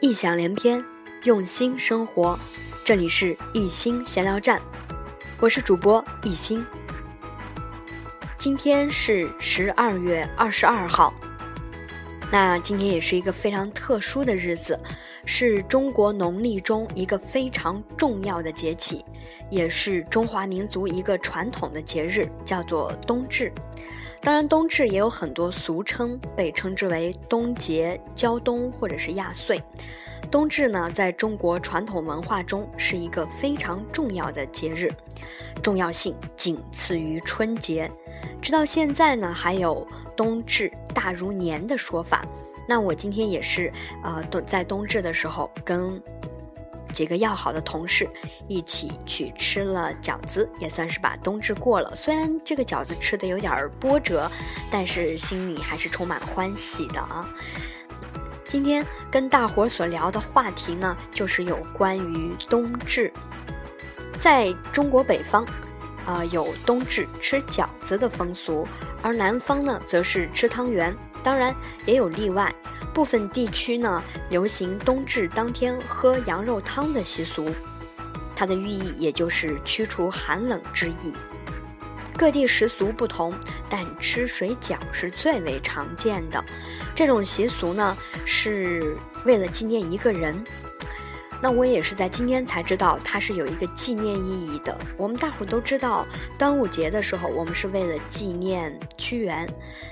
[0.00, 0.84] 异想连篇，
[1.24, 2.38] 用心生活。
[2.84, 4.62] 这里是一心闲聊站，
[5.40, 6.64] 我是主播一心。
[8.38, 11.12] 今天是十二月二十二号，
[12.30, 14.78] 那今天也是一个非常特殊的日子，
[15.26, 19.04] 是中国农历中一个非常重要的节气，
[19.50, 23.52] 也是中华民族一个传统的节日，叫做冬至。
[24.20, 29.62] 当然，冬至也有很多俗称，被称之为冬节、交冬或者是亚岁。
[30.30, 34.92] 冬至呢，在中国传统文化中是一个非常重要的节日，
[35.62, 37.90] 重要性仅次于春节。
[38.42, 39.86] 直到现在呢，还有
[40.16, 42.22] 冬至大如年的说法。
[42.68, 43.72] 那我今天也是，
[44.02, 46.02] 呃，冬在冬至的时候跟。
[46.98, 48.10] 几个要好的同事
[48.48, 51.94] 一起去吃了饺子，也算是把冬至过了。
[51.94, 54.28] 虽然这个饺子吃的有点波折，
[54.68, 57.24] 但是心里还是充满欢喜的啊。
[58.48, 63.12] 今天跟大伙儿所聊的话题呢，就是有关于冬至。
[64.18, 65.46] 在中国北方，
[66.04, 68.66] 啊，有冬至吃饺子的风俗，
[69.02, 70.92] 而南方呢，则是吃汤圆。
[71.22, 71.54] 当然
[71.86, 72.52] 也有例外。
[72.98, 77.48] 部分地区呢，流行冬至当天喝羊肉汤的习俗，
[78.34, 81.12] 它的寓意也就是驱除寒冷之意。
[82.16, 83.32] 各地食俗不同，
[83.70, 86.44] 但吃水饺是最为常见的。
[86.92, 90.44] 这种习俗呢，是为了纪念一个人。
[91.40, 94.76] 那我也是在今天才知道，它是有一个纪念意义的。
[94.96, 96.04] 我们大伙都知道，
[96.36, 99.48] 端午节的时候，我们是为了纪念屈原。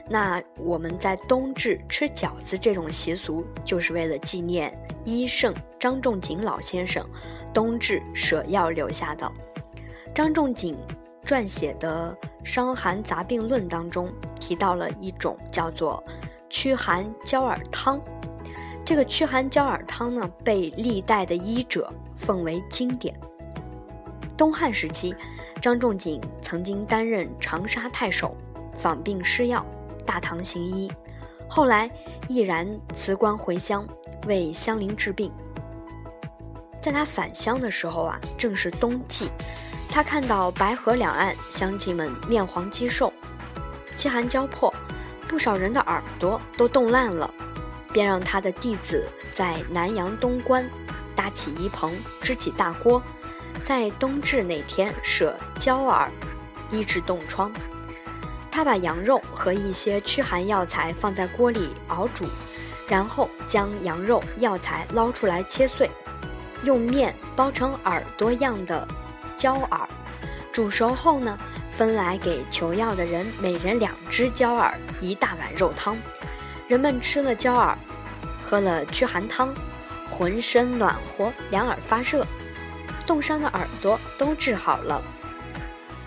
[0.09, 7.09] 那我们在冬至吃饺子这种习俗，就是为了纪念医圣张仲景老先生
[7.55, 9.31] 冬至舍药留下的。
[10.15, 10.77] 张仲景
[11.25, 16.03] 撰写的《伤寒杂病论》当中提到了一种叫做
[16.49, 18.01] 驱寒焦耳汤。
[18.87, 23.19] 这个驱寒焦耳汤呢，被历代的医者奉为经典。
[24.37, 25.13] 东汉时期，
[25.61, 28.37] 张仲景曾经担任长沙太守，
[28.79, 29.67] 访病施药，
[30.07, 30.89] 大唐行医。
[31.49, 31.91] 后来
[32.29, 32.65] 毅然
[32.95, 33.85] 辞官回乡，
[34.29, 35.33] 为乡邻治病。
[36.81, 39.29] 在他返乡的时候啊，正是冬季，
[39.89, 43.13] 他看到白河两岸乡亲们面黄肌瘦，
[43.97, 44.73] 饥寒交迫，
[45.27, 47.29] 不少人的耳朵都冻烂了。
[47.97, 50.69] 便让他的弟子在南阳东关
[51.15, 53.03] 搭起一棚，支起大锅，
[53.65, 56.11] 在冬至那天设焦耳，
[56.71, 57.51] 医治冻疮。
[58.51, 62.27] 他把羊肉和一些驱寒药材放在锅里熬煮，
[62.87, 65.91] 然后将羊肉药材捞出来切碎，
[66.65, 68.87] 用面包成耳朵样的
[69.39, 69.89] 焦耳，
[70.53, 71.39] 煮熟后呢，
[71.71, 75.97] 分来给求药的人每人两只焦耳，一大碗肉汤。
[76.69, 77.79] 人们吃了焦耳，
[78.43, 79.55] 喝了驱寒汤，
[80.11, 82.27] 浑身暖和，两耳发热，
[83.07, 85.01] 冻伤的耳朵都治好了。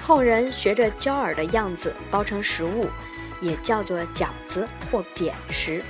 [0.02, 2.88] 后人学着焦耳的样子包成食物，
[3.40, 5.82] 也叫做饺子或扁食。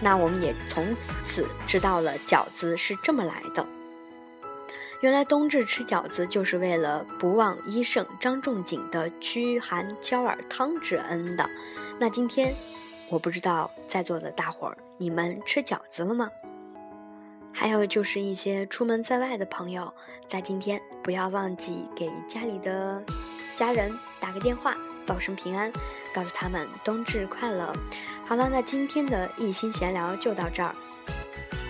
[0.00, 0.94] 那我们也从
[1.24, 3.66] 此知道了饺子是这么来的。
[5.00, 11.48] 原来冬至吃饺子就是为了不忘医圣张仲景的驱寒焦耳汤之恩的。
[11.98, 12.54] 那今天。
[13.10, 16.30] 我不知道在座的大伙儿，你们吃饺子了吗？
[17.52, 19.92] 还有就是一些出门在外的朋友，
[20.28, 23.02] 在今天不要忘记给家里的
[23.56, 25.72] 家人打个电话，报声平安，
[26.14, 27.72] 告诉他们冬至快乐。
[28.24, 30.72] 好了，那今天的一心闲聊就到这儿。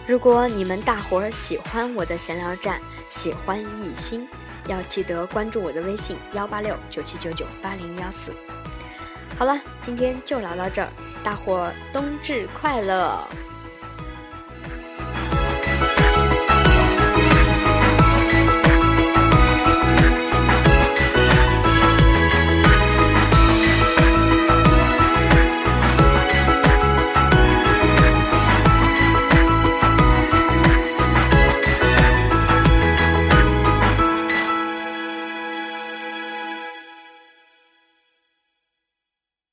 [0.07, 4.29] 如果你们大伙儿喜欢我的闲聊站，喜欢一心，
[4.69, 8.31] 要记得关注我的微信幺八六九七九九八零幺四。
[9.39, 10.93] 好了，今天就聊到这儿。
[11.23, 13.27] 大伙儿冬至快乐！